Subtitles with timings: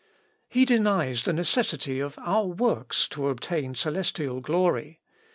[0.49, 4.99] He denies the necessity of our works to obtain celestial glory.